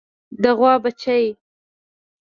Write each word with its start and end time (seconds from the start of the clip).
د 0.41 0.45
غوا 0.57 0.73
بچۍ 0.83 1.25